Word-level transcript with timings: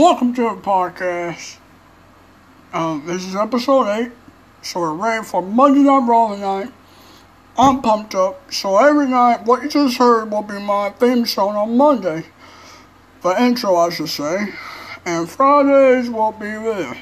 Welcome 0.00 0.32
to 0.36 0.40
the 0.40 0.56
podcast. 0.62 1.58
Um, 2.72 3.04
this 3.04 3.22
is 3.26 3.36
episode 3.36 3.86
8, 3.86 4.10
so 4.62 4.80
we're 4.80 4.94
ready 4.94 5.22
for 5.22 5.42
Monday 5.42 5.80
Night 5.80 6.08
Raw 6.08 6.34
tonight. 6.34 6.72
I'm 7.58 7.82
pumped 7.82 8.14
up, 8.14 8.50
so 8.50 8.78
every 8.78 9.06
night, 9.08 9.44
what 9.44 9.62
you 9.62 9.68
just 9.68 9.98
heard 9.98 10.30
will 10.30 10.40
be 10.40 10.58
my 10.58 10.88
theme 10.88 11.26
song 11.26 11.54
on 11.54 11.76
Monday. 11.76 12.24
The 13.20 13.42
intro, 13.42 13.76
I 13.76 13.90
should 13.90 14.08
say. 14.08 14.54
And 15.04 15.28
Fridays 15.28 16.08
will 16.08 16.32
be 16.32 16.46
this. 16.46 16.96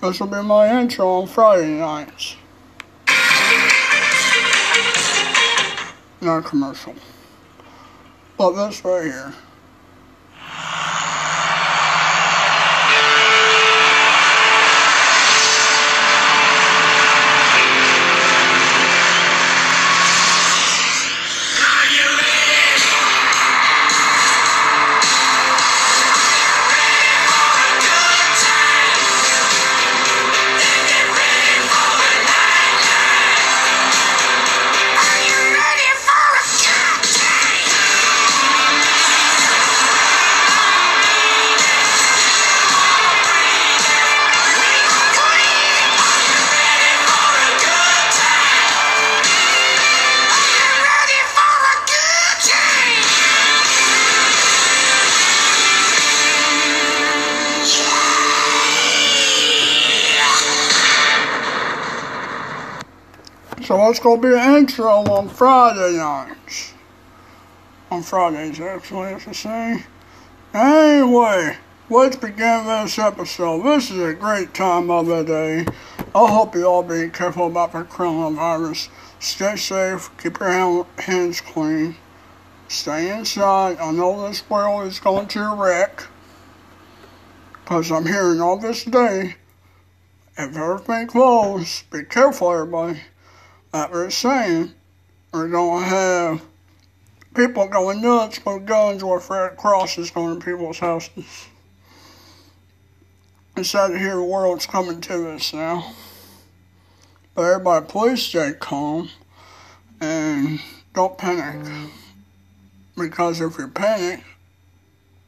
This 0.00 0.18
will 0.18 0.28
be 0.28 0.42
my 0.42 0.80
intro 0.80 1.20
on 1.20 1.26
Friday 1.26 1.78
nights. 1.78 2.36
Not 6.24 6.46
commercial. 6.46 6.94
But 8.38 8.52
this 8.52 8.82
right 8.82 9.04
here. 9.04 9.34
So 63.64 63.78
let's 63.78 63.98
go 63.98 64.18
be 64.18 64.28
an 64.28 64.56
intro 64.56 64.90
on 64.90 65.30
Friday 65.30 65.96
nights. 65.96 66.74
On 67.90 68.02
Fridays, 68.02 68.60
actually, 68.60 69.14
I 69.14 69.18
should 69.18 69.34
say. 69.34 69.82
Anyway, 70.52 71.56
let's 71.88 72.16
begin 72.16 72.66
this 72.66 72.98
episode. 72.98 73.62
This 73.62 73.90
is 73.90 74.00
a 74.00 74.12
great 74.12 74.52
time 74.52 74.90
of 74.90 75.06
the 75.06 75.22
day. 75.22 75.64
I 76.14 76.30
hope 76.30 76.54
you 76.54 76.66
all 76.66 76.82
be 76.82 77.08
careful 77.08 77.46
about 77.46 77.72
the 77.72 77.84
coronavirus. 77.84 78.90
Stay 79.18 79.56
safe, 79.56 80.10
keep 80.18 80.38
your 80.40 80.84
hands 80.98 81.40
clean, 81.40 81.96
stay 82.68 83.16
inside. 83.16 83.78
I 83.78 83.92
know 83.92 84.28
this 84.28 84.48
world 84.50 84.88
is 84.88 85.00
going 85.00 85.28
to 85.28 85.56
wreck. 85.58 86.06
Because 87.64 87.90
I'm 87.90 88.04
hearing 88.04 88.42
all 88.42 88.58
this 88.58 88.84
day. 88.84 89.36
If 90.36 90.54
everything 90.54 91.06
closed, 91.06 91.88
be 91.90 92.04
careful, 92.04 92.52
everybody 92.52 93.00
like 93.74 93.92
we're 93.92 94.08
saying, 94.08 94.72
we're 95.32 95.48
to 95.50 95.88
have 95.88 96.42
people 97.34 97.66
going 97.66 98.00
nuts 98.00 98.38
with 98.46 98.64
guns 98.66 99.02
or 99.02 99.18
Fred 99.18 99.56
crosses 99.56 100.12
going 100.12 100.38
to 100.38 100.44
people's 100.44 100.78
houses. 100.78 101.48
It's 103.56 103.70
sad 103.70 103.88
to 103.88 103.98
hear 103.98 104.14
the 104.14 104.22
world's 104.22 104.66
coming 104.66 105.00
to 105.02 105.30
us 105.30 105.52
now. 105.52 105.92
But 107.34 107.42
everybody, 107.42 107.86
please 107.86 108.22
stay 108.22 108.52
calm 108.52 109.10
and 110.00 110.60
don't 110.94 111.18
panic. 111.18 111.90
Because 112.96 113.40
if 113.40 113.58
you 113.58 113.66
panic, 113.66 114.22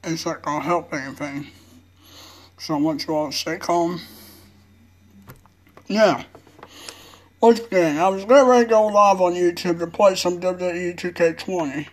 it's 0.04 0.24
not 0.24 0.42
going 0.42 0.60
to 0.60 0.66
help 0.66 0.94
anything. 0.94 1.48
So 2.58 2.74
I 2.74 2.78
want 2.78 3.08
you 3.08 3.14
all 3.14 3.32
to 3.32 3.36
stay 3.36 3.58
calm. 3.58 4.00
Yeah. 5.88 6.22
Once 7.46 7.60
again, 7.60 7.96
I 7.96 8.08
was 8.08 8.24
getting 8.24 8.48
ready 8.48 8.64
to 8.64 8.70
go 8.70 8.86
live 8.86 9.20
on 9.20 9.34
YouTube 9.34 9.78
to 9.78 9.86
play 9.86 10.16
some 10.16 10.40
WWE 10.40 10.96
2K20. 10.96 11.86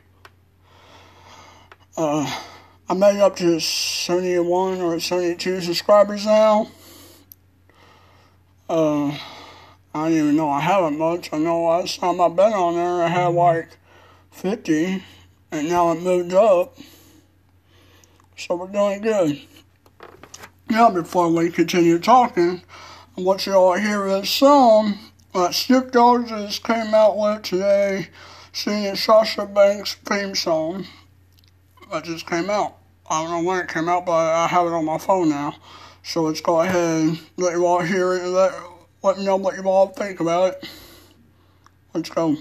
Uh, 1.95 2.39
I 2.89 2.93
made 2.95 3.19
up 3.19 3.35
to 3.35 3.59
71 3.59 4.81
or 4.81 4.99
72 4.99 5.61
subscribers 5.61 6.25
now. 6.25 6.71
Uh, 8.67 9.09
I 9.93 10.09
don't 10.09 10.13
even 10.13 10.35
know 10.35 10.49
I 10.49 10.59
haven't 10.59 10.97
much. 10.97 11.31
I 11.31 11.37
know 11.37 11.65
last 11.65 11.99
time 11.99 12.19
I've 12.19 12.35
been 12.35 12.51
on 12.51 12.73
there 12.73 13.03
I 13.03 13.07
had 13.09 13.27
like 13.27 13.77
50, 14.31 15.03
and 15.51 15.69
now 15.69 15.91
it 15.91 16.01
moved 16.01 16.33
up. 16.33 16.75
So 18.37 18.55
we're 18.55 18.69
doing 18.69 19.01
good. 19.01 19.39
Now, 20.67 20.89
before 20.89 21.29
we 21.29 21.51
continue 21.51 21.99
talking, 21.99 22.63
want 23.15 23.45
you 23.45 23.53
all 23.53 23.73
hear 23.73 24.07
this 24.07 24.31
song 24.31 24.97
uh, 25.33 25.51
Snoop 25.51 25.91
Dogg 25.91 26.27
just 26.27 26.63
came 26.63 26.93
out 26.93 27.17
with 27.17 27.43
today 27.43 28.09
singing 28.51 28.95
Sasha 28.95 29.45
Banks' 29.45 29.95
theme 29.95 30.35
song 30.35 30.85
that 31.91 32.03
just 32.03 32.27
came 32.27 32.49
out. 32.49 32.77
I 33.09 33.21
don't 33.23 33.31
know 33.31 33.49
when 33.49 33.59
it 33.59 33.67
came 33.67 33.89
out, 33.89 34.05
but 34.05 34.13
I 34.13 34.47
have 34.47 34.65
it 34.67 34.73
on 34.73 34.85
my 34.85 34.97
phone 34.97 35.29
now. 35.29 35.55
So 36.03 36.23
let's 36.23 36.41
go 36.41 36.61
ahead 36.61 36.75
and 36.75 37.19
let 37.37 37.53
you 37.53 37.65
all 37.65 37.81
hear 37.81 38.13
it 38.13 38.23
and 38.23 38.33
let, 38.33 38.53
let 39.01 39.17
me 39.17 39.25
know 39.25 39.37
what 39.37 39.55
you 39.55 39.63
all 39.63 39.87
think 39.87 40.19
about 40.19 40.53
it. 40.53 40.69
Let's 41.93 42.09
go. 42.09 42.37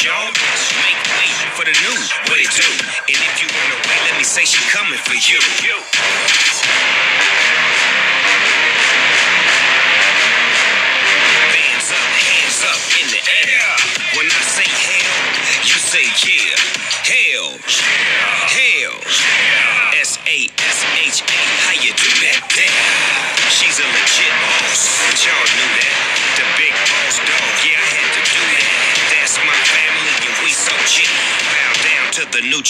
Best, 0.00 0.04
y'all. 0.04 0.32
Make 0.80 1.00
way 1.18 1.28
for 1.56 1.64
the 1.64 1.72
new, 1.72 1.96
what 2.28 2.38
it 2.40 2.50
do? 2.54 2.68
And 3.08 3.18
if 3.20 3.42
you 3.42 3.48
wanna 3.52 3.76
wait, 3.88 4.00
let 4.08 4.18
me 4.18 4.24
say 4.24 4.44
she 4.44 4.58
coming 4.70 4.98
for 4.98 5.14
you. 5.14 5.40
Hands 11.52 11.90
up, 11.90 12.10
hands 12.16 12.60
up 12.64 12.80
in 13.00 13.06
the 13.10 13.22
air. 13.44 13.66
When 14.16 14.26
I 14.26 14.42
say 14.42 14.68
hell, 14.68 15.64
you 15.64 15.76
say 15.76 16.04
yeah. 16.26 16.56
Hell. 17.04 17.89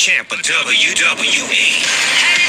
Champ 0.00 0.32
of 0.32 0.38
WWE. 0.38 2.39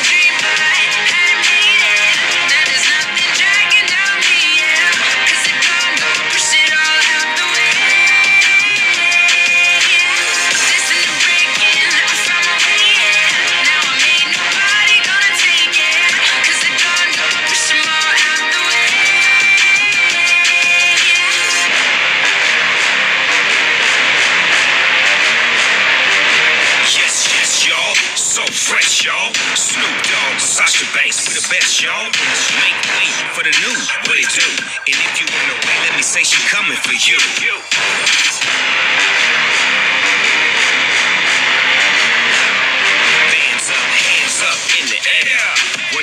y'all. 31.81 32.13
So 32.13 32.53
make 32.61 32.77
way 32.93 33.09
for 33.33 33.43
the 33.43 33.49
new, 33.57 33.73
what 34.05 34.17
it 34.21 34.29
do. 34.29 34.45
And 34.85 34.97
if 35.01 35.13
you 35.17 35.25
run 35.25 35.49
away, 35.49 35.77
let 35.89 35.97
me 35.97 36.03
say 36.03 36.21
she 36.21 36.37
coming 36.47 36.77
for 36.77 36.93
you. 36.93 37.17
you. 37.41 37.57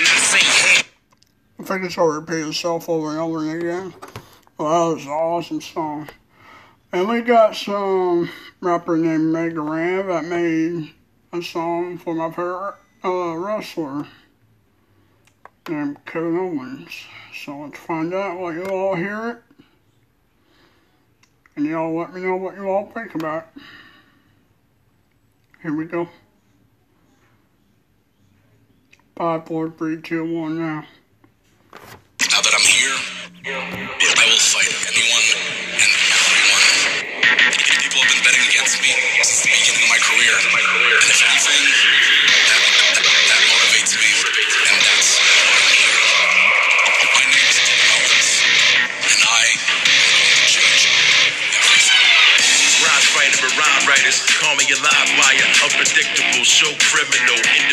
I 0.01 0.21
say 0.21 0.39
hands. 0.39 0.85
I 1.61 1.63
think 1.63 1.85
it's 1.85 1.99
all 1.99 2.09
repeat 2.09 2.47
itself 2.47 2.89
over 2.89 3.11
and 3.11 3.19
over 3.19 3.39
again. 3.57 3.95
Well, 4.57 4.89
that 4.89 4.95
was 4.95 5.05
an 5.05 5.13
awesome 5.13 5.61
song. 5.61 6.09
And 6.93 7.09
we 7.09 7.21
got 7.21 7.55
some 7.55 8.31
rapper 8.61 8.97
named 8.97 9.33
Mega 9.33 9.61
Ran 9.61 10.09
that 10.09 10.25
made 10.25 10.93
a 11.33 11.43
song 11.43 11.99
for 11.99 12.15
my 12.15 12.31
favorite 12.31 12.75
uh, 13.05 13.37
wrestler 13.37 14.07
named 15.69 16.05
Kevin 16.07 16.37
Owens. 16.37 17.07
So 17.35 17.59
let's 17.59 17.79
find 17.79 18.15
out 18.15 18.39
what 18.39 18.55
you 18.55 18.65
all 18.65 18.95
hear 18.95 19.29
it. 19.31 19.65
And 21.57 21.67
y'all 21.67 21.97
let 21.97 22.15
me 22.15 22.23
know 22.23 22.37
what 22.37 22.57
you 22.57 22.69
all 22.69 22.87
think 22.95 23.15
about. 23.15 23.49
Here 25.63 25.75
we 25.75 25.85
go. 25.87 26.09
Five, 29.17 29.47
four, 29.47 29.71
three, 29.71 30.01
two, 30.01 30.23
one 30.23 30.59
now. 30.59 30.87
Now 32.31 32.41
that 32.41 32.55
I'm 32.55 32.63
here, 32.63 32.95
I 33.51 34.25
will 34.31 34.39
fight 34.39 34.71
anyone 34.87 35.27
and 35.75 35.91
everyone. 36.15 36.67
People 37.83 37.99
have 37.99 38.11
been 38.15 38.23
betting 38.23 38.47
against 38.47 38.79
me 38.79 38.95
since 39.27 39.43
the 39.43 39.51
beginning 39.51 39.83
of 39.83 39.91
my 39.91 39.99
career. 39.99 40.35
And 40.39 41.11
if 41.11 41.19
anything, 41.27 41.78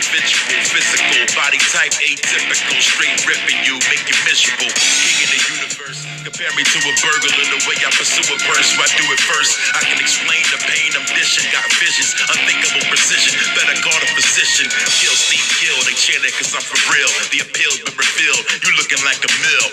individual, 0.05 0.61
physical, 0.69 1.25
body 1.33 1.57
type 1.73 1.93
atypical, 1.97 2.77
straight 2.77 3.17
ripping 3.25 3.57
you, 3.65 3.75
make 3.89 4.05
you 4.05 4.17
miserable. 4.25 4.69
King 4.69 5.17
of 5.25 5.29
the 5.33 5.41
universe, 5.57 5.99
compare 6.21 6.51
me 6.53 6.61
to 6.61 6.77
a 6.77 6.93
burglar. 7.01 7.45
The 7.49 7.61
way 7.65 7.77
I 7.81 7.89
pursue 7.89 8.25
a 8.29 8.37
purse, 8.45 8.69
I 8.77 8.85
do 8.97 9.05
it 9.09 9.21
first. 9.25 9.57
I 9.73 9.81
can 9.81 9.97
explain 9.97 10.43
the 10.53 10.61
pain 10.61 10.93
dishing. 11.17 11.45
Got 11.49 11.65
visions, 11.81 12.13
unthinkable 12.29 12.85
precision. 12.89 13.33
Better 13.57 13.77
guard 13.81 14.01
a 14.05 14.09
position. 14.13 14.69
Kill, 15.01 15.15
Steve, 15.15 15.47
kill. 15.57 15.77
They 15.89 15.95
cheer 15.97 16.19
that 16.21 16.33
cause 16.37 16.53
I'm 16.53 16.65
for 16.65 16.77
real. 16.93 17.09
The 17.33 17.41
appeal's 17.41 17.81
been 17.81 17.97
revealed. 17.97 18.41
You 18.61 18.69
looking 18.77 19.01
like 19.05 19.21
a 19.25 19.31
mill. 19.41 19.67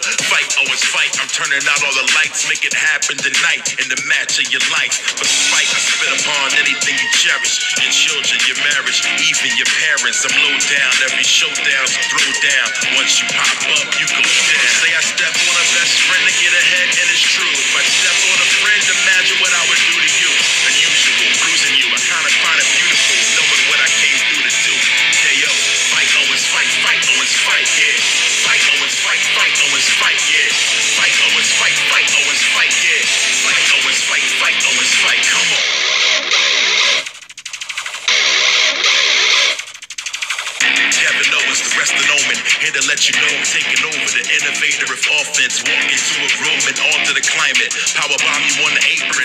Fight. 0.80 1.12
I'm 1.20 1.28
turning 1.28 1.60
out 1.69 1.84
all 1.84 1.92
the 1.92 2.08
lights. 2.16 2.48
Make 2.48 2.64
it 2.64 2.72
happen 2.72 3.20
tonight 3.20 3.76
in 3.76 3.92
the 3.92 4.00
match 4.08 4.40
of 4.40 4.48
your 4.48 4.64
life. 4.72 4.96
But 5.20 5.28
despite 5.28 5.69
I 5.69 5.78
spit 5.84 6.12
upon 6.16 6.56
anything 6.56 6.96
you 6.96 7.08
cherish. 7.12 7.60
Your 7.76 7.92
children, 7.92 8.40
your 8.48 8.56
marriage, 8.64 9.04
even 9.20 9.52
your 9.60 9.69
parents. 9.84 10.24
I'm 10.24 10.32
low 10.40 10.56
down. 10.72 10.92
Every 11.04 11.28
showdown's 11.28 11.92
a 11.92 12.02
throw 12.08 12.30
down. 12.40 12.69
Once 12.96 13.20
you 13.20 13.28
pop 13.36 13.60
up, 13.76 13.88
you 14.00 14.06
go 14.08 14.24
down. 14.24 14.64
Say 14.80 14.92
I 14.96 15.02
step 15.04 15.34
on 15.36 15.56
a 15.60 15.66
best 15.76 15.94
friend 16.08 16.24
to 16.24 16.34
get 16.40 16.52
ahead, 16.56 16.88
and 16.88 17.06
it's 17.12 17.26
true. 17.28 17.52
If 17.52 17.72
I 17.76 17.82
step 17.84 18.19
on 18.32 18.38
a 18.40 18.48
friend, 18.64 18.80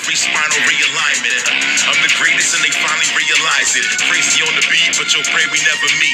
free 0.07 0.15
spinal 0.15 0.63
realignment. 0.63 1.43
I'm 1.83 1.99
the 1.99 2.07
greatest 2.15 2.55
and 2.55 2.63
they 2.63 2.71
finally 2.79 3.11
realize 3.11 3.75
it. 3.75 3.83
Crazy 4.07 4.39
on 4.39 4.55
the 4.55 4.63
beat, 4.71 4.95
but 4.95 5.11
you'll 5.11 5.27
pray 5.35 5.43
we 5.51 5.59
never 5.67 5.91
meet. 5.99 6.06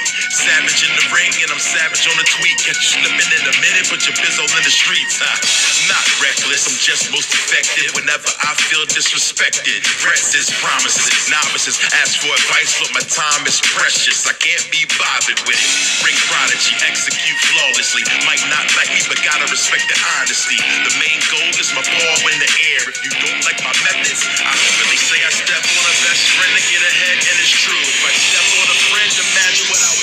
Savage 1.73 2.05
on 2.05 2.17
the 2.21 2.27
tweet. 2.29 2.55
Catch 2.61 2.77
you 2.85 2.89
slipping 3.01 3.29
in 3.33 3.43
a 3.49 3.55
minute, 3.57 3.89
but 3.89 4.05
you're 4.05 4.17
biz 4.21 4.37
in 4.37 4.61
the 4.61 4.69
streets. 4.69 5.17
Huh? 5.17 5.89
Not 5.89 6.05
reckless, 6.21 6.69
I'm 6.69 6.77
just 6.77 7.09
most 7.09 7.33
effective 7.33 7.89
whenever 7.97 8.29
I 8.45 8.53
feel 8.69 8.85
disrespected. 8.85 9.81
Threats 9.97 10.37
is 10.37 10.53
promises, 10.61 11.17
novices 11.33 11.81
ask 11.97 12.21
for 12.21 12.29
advice, 12.29 12.77
but 12.77 12.93
my 12.93 13.03
time 13.09 13.43
is 13.49 13.57
precious. 13.73 14.29
I 14.29 14.37
can't 14.37 14.67
be 14.69 14.85
bothered 15.01 15.41
with 15.49 15.57
it. 15.57 15.73
Ring 16.05 16.17
prodigy, 16.29 16.77
execute 16.85 17.39
flawlessly. 17.49 18.05
Might 18.29 18.45
not 18.53 18.69
like 18.77 18.93
me, 18.93 19.01
but 19.09 19.17
gotta 19.25 19.49
respect 19.49 19.89
the 19.89 19.97
honesty. 20.21 20.59
The 20.85 20.93
main 21.01 21.19
goal 21.33 21.51
is 21.57 21.73
my 21.73 21.81
paw 21.81 22.15
in 22.29 22.37
the 22.37 22.51
air. 22.77 22.81
If 22.85 23.01
you 23.01 23.11
don't 23.17 23.41
like 23.49 23.57
my 23.65 23.73
methods, 23.89 24.21
I 24.45 24.53
really 24.77 24.99
say 25.01 25.17
I 25.25 25.31
step 25.33 25.63
on 25.65 25.85
a 25.89 25.95
best 26.05 26.23
friend 26.37 26.53
to 26.53 26.63
get 26.69 26.81
ahead, 26.85 27.17
and 27.17 27.35
it's 27.41 27.55
true. 27.65 27.81
If 27.81 28.01
I 28.05 28.13
step 28.13 28.47
on 28.61 28.67
a 28.69 28.77
friend, 28.93 29.09
imagine 29.09 29.65
what 29.73 29.81
I 29.81 29.91
would 29.97 30.02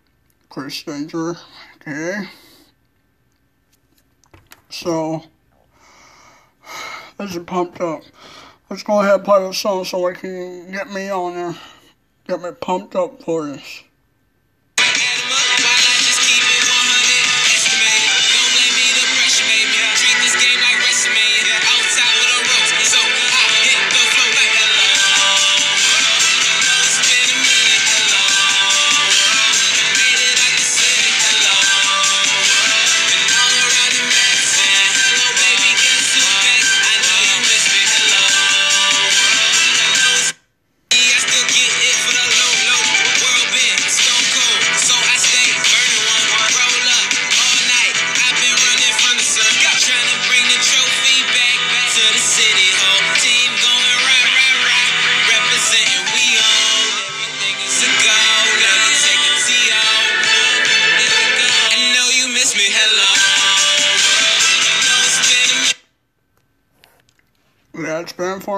Chris 0.51 0.83
Danger. 0.83 1.37
Okay. 1.77 2.27
So, 4.69 5.23
let's 7.17 7.33
get 7.33 7.45
pumped 7.45 7.79
up. 7.79 8.01
Let's 8.69 8.83
go 8.83 8.99
ahead 8.99 9.15
and 9.15 9.23
play 9.23 9.47
the 9.47 9.53
song 9.53 9.85
so 9.85 10.05
we 10.05 10.13
can 10.13 10.69
get 10.69 10.91
me 10.91 11.09
on 11.09 11.35
there. 11.35 11.55
Get 12.27 12.41
me 12.41 12.51
pumped 12.51 12.95
up 12.95 13.23
for 13.23 13.47
this. 13.47 13.83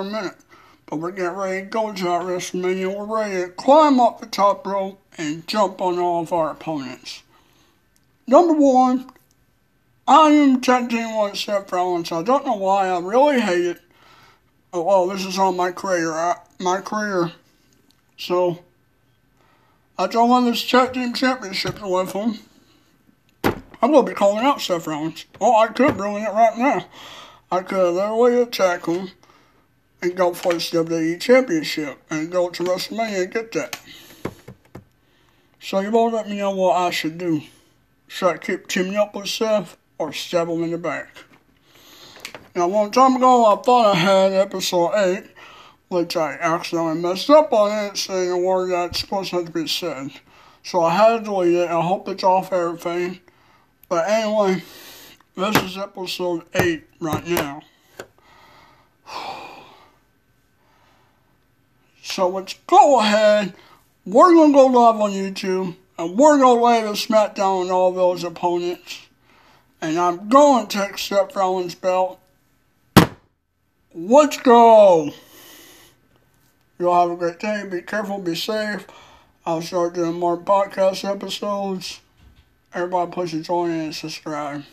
A 0.07 0.09
minute. 0.09 0.35
But 0.85 0.97
we're 0.97 1.11
getting 1.11 1.37
ready 1.37 1.61
to 1.61 1.65
go 1.65 1.93
to 1.93 2.03
that 2.03 2.21
WrestleMania. 2.21 2.95
We're 2.95 3.05
ready 3.05 3.45
to 3.45 3.49
climb 3.49 3.99
up 3.99 4.19
the 4.19 4.27
top 4.27 4.65
rope 4.67 5.01
and 5.17 5.47
jump 5.47 5.81
on 5.81 5.97
all 5.97 6.21
of 6.21 6.33
our 6.33 6.51
opponents. 6.51 7.23
Number 8.27 8.53
one, 8.53 9.09
I 10.07 10.29
am 10.29 10.61
team 10.61 11.15
one 11.15 11.35
Seth 11.35 11.71
Rollins. 11.71 12.11
I 12.11 12.23
don't 12.23 12.45
know 12.45 12.55
why. 12.55 12.89
I 12.89 12.99
really 12.99 13.39
hate 13.39 13.65
it. 13.65 13.81
Oh, 14.73 14.83
well, 14.83 15.07
this 15.07 15.25
is 15.25 15.37
on 15.37 15.55
my 15.55 15.71
career. 15.71 16.11
I, 16.11 16.37
my 16.59 16.81
career. 16.81 17.31
So, 18.17 18.59
I 19.97 20.07
don't 20.07 20.29
want 20.29 20.45
this 20.45 20.67
tag 20.67 20.93
team 20.93 21.13
championship 21.13 21.81
with 21.81 22.11
him. 22.11 22.39
I'm 23.43 23.91
going 23.91 24.05
to 24.05 24.11
be 24.11 24.15
calling 24.15 24.45
out 24.45 24.61
Seth 24.61 24.87
Rollins. 24.87 25.25
Oh, 25.39 25.55
I 25.57 25.67
could 25.67 25.97
ruin 25.97 26.23
it 26.23 26.33
right 26.33 26.57
now. 26.57 26.85
I 27.51 27.61
could 27.61 27.93
literally 27.93 28.41
attack 28.41 28.85
him 28.85 29.11
and 30.03 30.17
go 30.17 30.33
for 30.33 30.53
his 30.53 30.69
WWE 30.69 31.19
Championship 31.19 31.97
and 32.09 32.29
go 32.29 32.49
to 32.49 32.61
WrestleMania 32.61 33.23
and 33.23 33.33
get 33.33 33.53
that. 33.53 33.79
So 35.61 35.79
you 35.79 35.91
won't 35.91 36.13
let 36.13 36.29
me 36.29 36.37
know 36.37 36.51
what 36.51 36.75
I 36.75 36.91
should 36.91 37.17
do. 37.17 37.41
Should 38.07 38.27
I 38.27 38.37
keep 38.37 38.67
teaming 38.67 38.97
up 38.97 39.15
with 39.15 39.29
Seth 39.29 39.77
or 39.97 40.11
stab 40.11 40.49
him 40.49 40.61
in 40.61 40.71
the 40.71 40.77
back? 40.77 41.07
Now, 42.53 42.67
one 42.67 42.91
time 42.91 43.15
ago, 43.15 43.45
I 43.45 43.61
thought 43.61 43.95
I 43.95 43.97
had 43.97 44.33
episode 44.33 44.91
8, 44.93 45.23
which 45.87 46.17
I 46.17 46.33
accidentally 46.33 47.01
messed 47.01 47.29
up 47.29 47.53
on 47.53 47.85
it, 47.85 47.97
saying 47.97 48.29
a 48.29 48.37
word 48.37 48.71
that's 48.71 48.99
supposed 48.99 49.31
not 49.31 49.45
to 49.45 49.51
be 49.53 49.67
said. 49.67 50.11
So 50.63 50.83
I 50.83 50.93
had 50.95 51.19
to 51.19 51.23
delete 51.23 51.55
it. 51.55 51.69
I 51.69 51.81
hope 51.81 52.09
it's 52.09 52.25
off 52.25 52.51
everything. 52.51 53.21
But 53.87 54.09
anyway, 54.09 54.63
this 55.35 55.63
is 55.63 55.77
episode 55.77 56.43
8 56.53 56.83
right 56.99 57.25
now. 57.25 57.61
So 62.13 62.29
let's 62.29 62.53
go 62.67 62.99
ahead. 62.99 63.55
We're 64.05 64.35
going 64.35 64.51
to 64.51 64.55
go 64.55 64.67
live 64.67 65.01
on 65.01 65.09
YouTube. 65.09 65.75
And 65.97 66.15
we're 66.15 66.37
going 66.37 66.59
to 66.59 66.63
lay 66.63 66.81
the 66.83 66.89
smackdown 66.89 67.65
on 67.65 67.71
all 67.71 67.91
those 67.91 68.23
opponents. 68.23 69.07
And 69.81 69.97
I'm 69.97 70.29
going 70.29 70.67
to 70.67 70.83
accept 70.83 71.35
Rollins' 71.35 71.73
belt. 71.73 72.19
Let's 73.95 74.37
go. 74.37 75.11
Y'all 76.77 77.09
have 77.09 77.17
a 77.17 77.19
great 77.19 77.39
day. 77.39 77.63
Be 77.67 77.81
careful. 77.81 78.19
Be 78.19 78.35
safe. 78.35 78.85
I'll 79.43 79.63
start 79.63 79.95
doing 79.95 80.13
more 80.13 80.37
podcast 80.37 81.09
episodes. 81.09 81.99
Everybody 82.75 83.11
please 83.11 83.47
join 83.47 83.71
in 83.71 83.79
and 83.79 83.95
subscribe. 83.95 84.63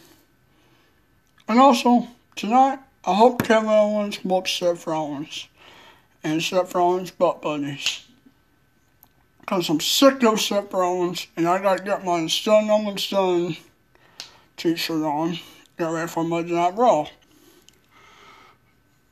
And 1.48 1.58
also, 1.58 2.06
tonight, 2.36 2.80
I 3.06 3.14
hope 3.14 3.44
Kevin 3.44 3.70
Owens 3.70 4.16
whoops 4.24 4.52
Seth 4.52 4.86
Rollins 4.86 5.48
and 6.22 6.42
Seth 6.42 6.74
Rollins 6.74 7.10
butt 7.10 7.42
buddies. 7.42 8.06
Because 9.40 9.68
I'm 9.68 9.80
sick 9.80 10.22
of 10.22 10.40
Seth 10.40 10.72
Rollins 10.72 11.26
and 11.36 11.48
I 11.48 11.60
gotta 11.60 11.82
get 11.82 12.04
my 12.04 12.26
Stun 12.26 12.66
No 12.66 12.78
One 12.78 12.98
Stun 12.98 13.56
t 14.56 14.76
shirt 14.76 15.02
on. 15.02 15.38
Get 15.78 15.86
ready 15.86 16.08
for 16.08 16.22
Monday 16.24 16.52
Night 16.52 16.76
Raw. 16.76 17.06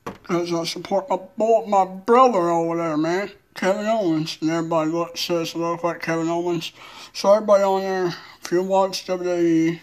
Because 0.05 0.53
I 0.53 0.63
support 0.63 1.09
my, 1.09 1.17
my 1.67 1.85
brother 1.85 2.49
over 2.49 2.77
there, 2.77 2.97
man. 2.97 3.31
Kevin 3.55 3.87
Owens, 3.87 4.37
and 4.39 4.49
everybody 4.51 4.89
look, 4.91 5.17
says 5.17 5.53
look 5.53 5.83
like 5.83 6.01
Kevin 6.01 6.29
Owens. 6.29 6.71
So 7.13 7.33
everybody 7.33 7.63
on 7.63 7.81
there, 7.81 8.15
if 8.41 8.51
you 8.51 8.63
watch 8.63 9.05
WWE, 9.05 9.79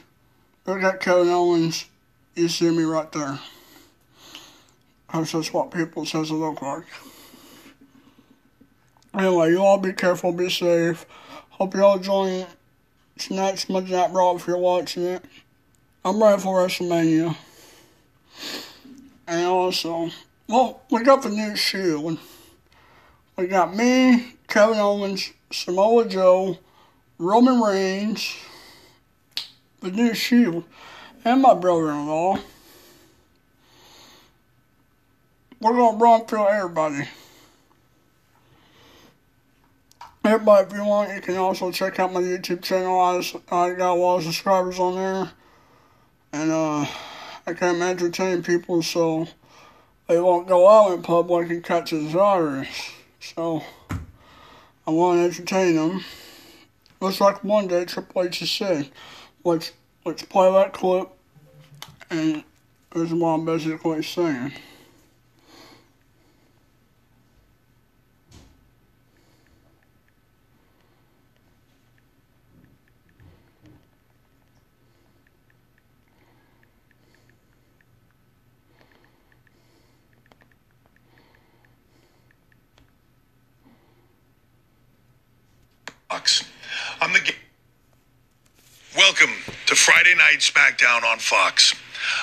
look 0.66 0.82
at 0.82 1.00
Kevin 1.00 1.28
Owens, 1.28 1.84
you 2.34 2.48
see 2.48 2.70
me 2.70 2.84
right 2.84 3.10
there. 3.12 3.38
That's 5.12 5.32
just 5.32 5.52
what 5.52 5.70
people 5.70 6.06
says 6.06 6.30
it 6.30 6.34
look 6.34 6.62
like. 6.62 6.84
Anyway, 9.16 9.48
you 9.48 9.58
all 9.58 9.78
be 9.78 9.94
careful, 9.94 10.30
be 10.30 10.50
safe. 10.50 11.06
Hope 11.48 11.74
you 11.74 11.82
all 11.82 11.98
join 11.98 12.44
tonight's 13.18 13.66
Monday 13.66 13.92
Night 13.92 14.10
Raw 14.12 14.36
if 14.36 14.46
you're 14.46 14.58
watching 14.58 15.04
it. 15.04 15.24
I'm 16.04 16.22
ready 16.22 16.42
for 16.42 16.60
WrestleMania. 16.60 17.34
And 19.26 19.46
also, 19.46 20.10
well, 20.48 20.82
we 20.90 21.02
got 21.02 21.22
the 21.22 21.30
new 21.30 21.56
Shield. 21.56 22.18
We 23.38 23.46
got 23.46 23.74
me, 23.74 24.34
Kevin 24.48 24.76
Owens, 24.76 25.32
Samoa 25.50 26.06
Joe, 26.06 26.58
Roman 27.18 27.62
Reigns, 27.62 28.36
the 29.80 29.92
new 29.92 30.12
Shield, 30.12 30.64
and 31.24 31.40
my 31.40 31.54
brother-in-law. 31.54 32.38
We're 35.58 35.72
gonna 35.72 35.96
run 35.96 36.26
through 36.26 36.48
everybody. 36.48 37.08
Everybody, 40.26 40.66
if 40.66 40.72
you 40.72 40.84
want, 40.84 41.14
you 41.14 41.20
can 41.20 41.36
also 41.36 41.70
check 41.70 42.00
out 42.00 42.12
my 42.12 42.20
YouTube 42.20 42.60
channel. 42.60 42.98
I, 43.00 43.18
I 43.54 43.74
got 43.74 43.92
a 43.92 43.94
lot 43.94 44.16
of 44.16 44.24
subscribers 44.24 44.76
on 44.80 44.96
there, 44.96 45.30
and 46.32 46.50
uh, 46.50 46.84
I 47.46 47.52
can't 47.54 47.80
entertain 47.80 48.42
people 48.42 48.82
so 48.82 49.28
they 50.08 50.18
won't 50.18 50.48
go 50.48 50.68
out 50.68 50.94
in 50.94 51.02
public 51.02 51.48
and 51.50 51.62
catch 51.62 51.92
the 51.92 52.00
virus. 52.00 52.90
So, 53.20 53.62
I 54.84 54.90
want 54.90 55.20
to 55.20 55.24
entertain 55.26 55.76
them. 55.76 56.04
Looks 57.00 57.20
like 57.20 57.44
one 57.44 57.68
day 57.68 57.84
Triple 57.84 58.24
H 58.24 58.42
is 58.42 58.50
said, 58.50 58.90
let's, 59.44 59.70
let's 60.04 60.24
play 60.24 60.50
that 60.50 60.72
clip, 60.72 61.08
and 62.10 62.42
this 62.92 63.12
is 63.12 63.14
what 63.14 63.28
I'm 63.28 63.44
basically 63.44 64.02
saying. 64.02 64.54
Fox. 86.16 86.44
I'm 87.02 87.12
the. 87.12 87.20
Ga- 87.20 87.34
Welcome 88.96 89.34
to 89.66 89.74
Friday 89.74 90.14
Night 90.14 90.40
SmackDown 90.96 91.12
on 91.12 91.18
Fox. 91.18 91.74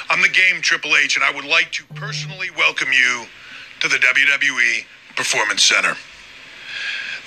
I'm 0.09 0.21
the 0.21 0.29
Game 0.29 0.61
Triple 0.61 0.95
H, 0.95 1.15
and 1.15 1.23
I 1.23 1.31
would 1.31 1.45
like 1.45 1.71
to 1.73 1.83
personally 1.95 2.49
welcome 2.57 2.89
you 2.91 3.25
to 3.81 3.87
the 3.87 3.97
WWE 3.97 4.85
Performance 5.15 5.63
Center. 5.63 5.95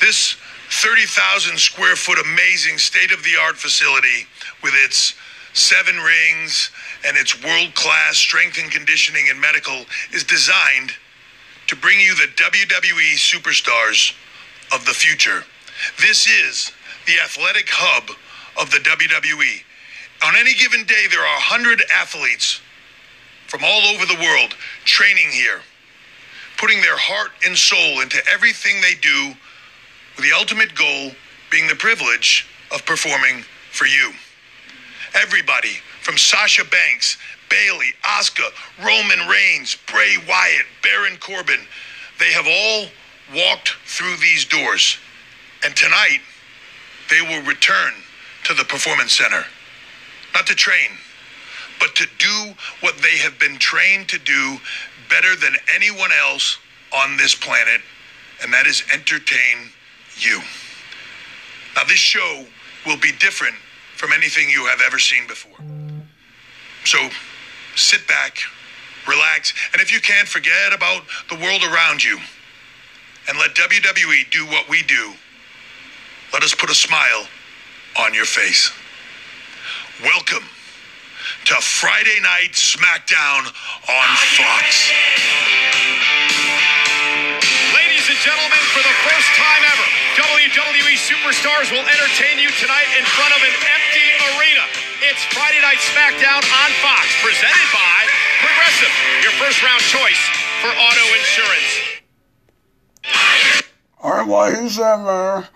This 0.01 0.37
30,000 0.71 1.59
square 1.59 1.97
foot 1.97 2.19
amazing 2.19 2.79
state 2.79 3.13
of 3.13 3.23
the 3.23 3.37
art 3.41 3.57
facility 3.57 4.27
with 4.63 4.73
its 4.85 5.15
seven 5.53 5.97
rings 5.97 6.71
and 7.07 7.17
its 7.17 7.43
world 7.43 7.75
class 7.75 8.17
strength 8.17 8.59
and 8.61 8.71
conditioning 8.71 9.29
and 9.31 9.41
medical 9.41 9.85
is 10.13 10.25
designed 10.25 10.93
to 11.69 11.77
bring 11.77 12.01
you 12.01 12.15
the 12.15 12.29
WWE 12.37 13.15
superstars 13.15 14.15
of 14.75 14.85
the 14.87 14.93
future. 14.93 15.45
This 16.01 16.27
is 16.27 16.73
the 17.07 17.15
athletic 17.25 17.69
hub 17.69 18.11
of 18.61 18.71
the 18.71 18.79
WWE. 18.79 19.63
On 20.25 20.35
any 20.37 20.55
given 20.55 20.85
day, 20.85 21.07
there 21.11 21.21
are 21.21 21.37
100 21.37 21.83
athletes 21.95 22.61
from 23.47 23.63
all 23.65 23.83
over 23.95 24.07
the 24.07 24.21
world 24.21 24.55
training 24.85 25.31
here, 25.31 25.61
putting 26.59 26.81
their 26.81 26.97
heart 26.97 27.31
and 27.45 27.57
soul 27.57 28.01
into 28.01 28.19
everything 28.33 28.81
they 28.81 28.95
do, 28.95 29.35
with 30.17 30.25
the 30.25 30.33
ultimate 30.33 30.75
goal 30.75 31.13
being 31.51 31.67
the 31.69 31.75
privilege 31.75 32.47
of 32.73 32.85
performing 32.87 33.45
for 33.71 33.87
you. 33.87 34.13
Everybody 35.15 35.77
from 36.01 36.17
Sasha 36.17 36.65
Banks, 36.65 37.19
Bayley, 37.49 37.95
Asuka, 38.03 38.51
Roman 38.85 39.29
Reigns, 39.29 39.77
Bray 39.87 40.17
Wyatt, 40.29 40.67
Baron 40.83 41.17
Corbin, 41.19 41.61
they 42.19 42.33
have 42.33 42.47
all 42.49 42.87
walked 43.35 43.77
through 43.85 44.17
these 44.17 44.45
doors. 44.45 44.99
And 45.65 45.77
tonight, 45.77 46.21
they 47.11 47.21
will 47.21 47.43
return 47.43 47.93
to 48.45 48.55
the 48.55 48.65
Performance 48.65 49.13
Center. 49.13 49.45
Not 50.37 50.47
to 50.49 50.55
train, 50.55 50.91
but 51.81 51.95
to 51.95 52.07
do 52.19 52.53
what 52.81 52.99
they 52.99 53.17
have 53.17 53.39
been 53.39 53.57
trained 53.57 54.11
to 54.11 54.19
do 54.19 54.59
better 55.09 55.35
than 55.35 55.55
anyone 55.75 56.11
else 56.13 56.59
on 56.95 57.17
this 57.17 57.35
planet, 57.35 57.81
and 58.43 58.53
that 58.53 58.67
is 58.67 58.85
entertain 58.93 59.71
you. 60.19 60.43
Now, 61.75 61.85
this 61.85 61.99
show 61.99 62.45
will 62.85 62.99
be 62.99 63.13
different 63.13 63.55
from 63.97 64.13
anything 64.13 64.51
you 64.51 64.67
have 64.67 64.83
ever 64.87 64.99
seen 64.99 65.27
before. 65.27 65.57
So 66.85 66.99
sit 67.75 68.07
back, 68.07 68.37
relax, 69.09 69.55
and 69.73 69.81
if 69.81 69.91
you 69.91 70.03
can, 70.03 70.27
forget 70.27 70.75
about 70.75 71.01
the 71.31 71.37
world 71.37 71.63
around 71.63 72.05
you 72.05 72.19
and 73.27 73.39
let 73.39 73.55
WWE 73.55 74.31
do 74.31 74.45
what 74.45 74.69
we 74.69 74.83
do. 74.83 75.15
Let 76.35 76.43
us 76.43 76.55
put 76.55 76.69
a 76.69 76.75
smile 76.75 77.27
on 77.99 78.13
your 78.13 78.27
face. 78.27 78.71
Welcome 80.05 80.45
to 81.49 81.57
Friday 81.57 82.21
Night 82.21 82.53
SmackDown 82.53 83.49
on 83.89 84.09
Fox. 84.37 84.93
Ladies 87.73 88.05
and 88.05 88.21
gentlemen, 88.21 88.61
for 88.77 88.85
the 88.85 88.97
first 89.09 89.31
time 89.41 89.63
ever, 89.65 89.89
WWE 90.21 91.01
Superstars 91.01 91.73
will 91.73 91.81
entertain 91.81 92.37
you 92.37 92.53
tonight 92.61 92.93
in 92.93 93.09
front 93.09 93.33
of 93.33 93.41
an 93.41 93.57
empty 93.57 94.09
arena. 94.37 94.69
It's 95.01 95.25
Friday 95.33 95.65
Night 95.65 95.81
SmackDown 95.81 96.45
on 96.45 96.71
Fox, 96.85 97.09
presented 97.25 97.69
by 97.73 97.97
Progressive, 98.45 98.93
your 99.25 99.33
first 99.41 99.65
round 99.65 99.81
choice 99.81 100.21
for 100.61 100.69
auto 100.77 101.05
insurance. 101.17 101.73
Alright, 104.05 104.29
well, 104.29 104.61
he's 104.61 104.79
ever. 104.79 105.49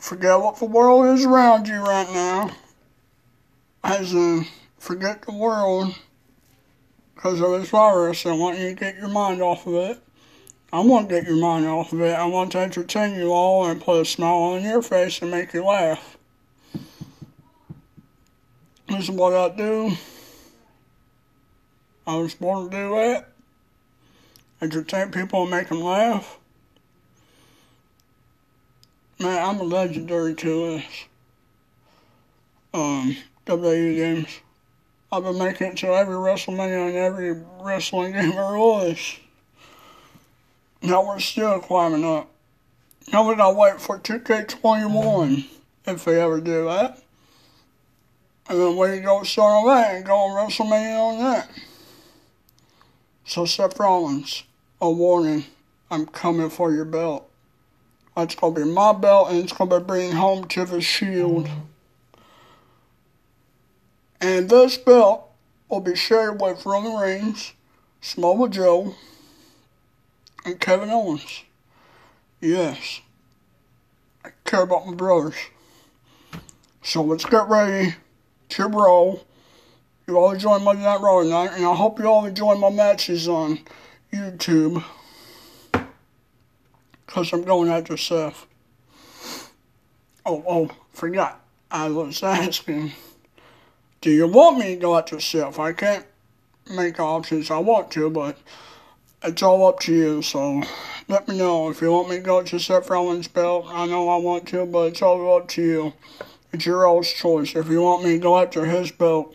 Forget 0.00 0.40
what 0.40 0.58
the 0.58 0.66
world 0.66 1.06
is 1.16 1.24
around 1.24 1.68
you 1.68 1.78
right 1.78 2.10
now. 2.12 2.50
As 3.82 4.12
in, 4.12 4.46
forget 4.78 5.22
the 5.22 5.32
world 5.32 5.94
because 7.14 7.40
of 7.40 7.50
this 7.50 7.70
virus. 7.70 8.26
I 8.26 8.32
want 8.32 8.58
you 8.58 8.68
to 8.68 8.74
get 8.74 8.96
your 8.96 9.08
mind 9.08 9.42
off 9.42 9.66
of 9.66 9.74
it. 9.74 10.02
I 10.72 10.80
want 10.80 11.08
to 11.08 11.14
get 11.14 11.26
your 11.26 11.36
mind 11.36 11.66
off 11.66 11.92
of 11.92 12.00
it. 12.00 12.14
I 12.14 12.26
want 12.26 12.52
to 12.52 12.58
entertain 12.58 13.16
you 13.16 13.32
all 13.32 13.66
and 13.66 13.80
put 13.80 14.02
a 14.02 14.04
smile 14.04 14.36
on 14.36 14.62
your 14.62 14.82
face 14.82 15.20
and 15.20 15.30
make 15.30 15.52
you 15.52 15.64
laugh. 15.64 16.16
This 18.88 19.04
is 19.04 19.10
what 19.10 19.34
I 19.34 19.54
do. 19.56 19.92
I 22.06 22.16
was 22.16 22.34
born 22.34 22.70
to 22.70 22.76
do 22.76 22.94
that. 22.96 23.28
Entertain 24.62 25.10
people 25.10 25.42
and 25.42 25.50
make 25.50 25.68
them 25.68 25.80
laugh. 25.80 26.38
Man, 29.18 29.44
I'm 29.44 29.60
a 29.60 29.64
legendary 29.64 30.34
to 30.34 30.76
this. 30.76 31.04
Um, 32.72 33.16
WWE 33.46 33.96
games. 33.96 34.40
I've 35.12 35.24
been 35.24 35.38
making 35.38 35.68
it 35.68 35.76
to 35.78 35.88
every 35.88 36.14
WrestleMania 36.14 36.88
and 36.88 36.96
every 36.96 37.42
wrestling 37.60 38.12
game 38.12 38.30
there 38.30 38.56
was. 38.56 39.16
Now 40.82 41.06
we're 41.06 41.18
still 41.18 41.58
climbing 41.60 42.04
up. 42.04 42.30
Now 43.12 43.28
we 43.28 43.34
gotta 43.34 43.56
wait 43.56 43.80
for 43.80 43.98
2K21 43.98 45.46
if 45.86 46.04
they 46.04 46.20
ever 46.20 46.40
do 46.40 46.66
that. 46.66 47.02
And 48.48 48.60
then 48.60 48.76
we 48.76 49.00
go 49.00 49.22
start 49.24 49.52
on 49.52 49.66
that 49.66 49.94
and 49.94 50.04
go 50.04 50.14
on 50.16 50.48
WrestleMania 50.48 50.98
on 50.98 51.18
that. 51.18 51.50
So 53.24 53.44
Seth 53.44 53.78
Rollins, 53.78 54.44
a 54.80 54.90
warning, 54.90 55.44
I'm 55.90 56.06
coming 56.06 56.50
for 56.50 56.72
your 56.72 56.84
belt. 56.84 57.28
It's 58.16 58.34
gonna 58.34 58.54
be 58.54 58.64
my 58.64 58.92
belt 58.92 59.30
and 59.30 59.38
it's 59.38 59.52
gonna 59.52 59.80
be 59.80 59.84
bringing 59.84 60.12
home 60.12 60.46
to 60.48 60.64
the 60.64 60.80
shield. 60.80 61.48
And 64.20 64.48
this 64.48 64.76
belt 64.76 65.30
will 65.68 65.80
be 65.80 65.96
shared 65.96 66.40
with 66.40 66.66
Roman 66.66 66.96
Reigns, 66.96 67.52
Samoa 68.00 68.48
Joe, 68.48 68.94
and 70.44 70.60
Kevin 70.60 70.90
Owens. 70.90 71.44
Yes. 72.40 73.00
I 74.24 74.30
care 74.44 74.62
about 74.62 74.86
my 74.86 74.94
brothers. 74.94 75.36
So 76.82 77.02
let's 77.02 77.24
get 77.24 77.48
ready 77.48 77.94
to 78.50 78.66
roll. 78.66 79.24
You 80.06 80.18
all 80.18 80.32
enjoy 80.32 80.58
Monday 80.58 80.82
Night 80.82 81.00
Raw 81.00 81.22
tonight, 81.22 81.50
and 81.54 81.64
I 81.64 81.74
hope 81.74 81.98
you 81.98 82.06
all 82.06 82.24
enjoy 82.24 82.54
my 82.56 82.70
matches 82.70 83.28
on 83.28 83.60
YouTube. 84.12 84.82
Because 87.06 87.32
I'm 87.32 87.42
going 87.42 87.70
after 87.70 87.96
Seth. 87.96 88.46
Oh, 90.26 90.44
oh, 90.46 90.70
forgot. 90.92 91.44
I 91.70 91.88
was 91.90 92.22
asking, 92.22 92.92
do 94.00 94.10
you 94.10 94.26
want 94.26 94.58
me 94.58 94.74
to 94.74 94.80
go 94.80 94.96
after 94.96 95.20
Seth? 95.20 95.58
I 95.58 95.72
can't 95.72 96.06
make 96.70 96.98
options. 96.98 97.50
I 97.50 97.58
want 97.58 97.90
to, 97.92 98.08
but 98.08 98.38
it's 99.22 99.42
all 99.42 99.66
up 99.68 99.80
to 99.80 99.94
you. 99.94 100.22
So 100.22 100.62
let 101.08 101.28
me 101.28 101.36
know 101.36 101.68
if 101.70 101.82
you 101.82 101.92
want 101.92 102.08
me 102.08 102.16
to 102.16 102.22
go 102.22 102.42
to 102.42 102.58
Seth 102.58 102.88
Rollins' 102.88 103.28
belt. 103.28 103.66
I 103.68 103.86
know 103.86 104.08
I 104.08 104.16
want 104.16 104.48
to, 104.48 104.64
but 104.64 104.88
it's 104.88 105.02
all 105.02 105.36
up 105.36 105.48
to 105.48 105.62
you. 105.62 105.92
It's 106.52 106.64
your 106.64 106.86
all's 106.86 107.12
choice. 107.12 107.54
If 107.54 107.68
you 107.68 107.82
want 107.82 108.02
me 108.02 108.12
to 108.12 108.18
go 108.18 108.38
after 108.38 108.64
his 108.64 108.90
belt, 108.90 109.34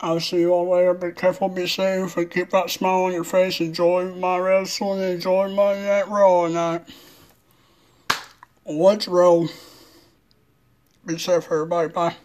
I'll 0.00 0.20
see 0.20 0.40
you 0.40 0.52
all 0.52 0.70
later. 0.70 0.94
Be 0.94 1.12
careful, 1.12 1.48
be 1.48 1.66
safe, 1.66 2.16
and 2.16 2.30
keep 2.30 2.50
that 2.50 2.70
smile 2.70 3.04
on 3.04 3.12
your 3.12 3.24
face. 3.24 3.60
Enjoy 3.60 4.12
my 4.14 4.36
wrestling. 4.38 5.00
Enjoy 5.00 5.48
my 5.48 5.74
night 5.74 6.08
raw 6.08 6.46
tonight. 6.46 6.82
Let's 8.66 9.08
roll. 9.08 9.48
Be 11.04 11.18
safe, 11.18 11.46
everybody. 11.50 11.88
Bye. 11.88 12.16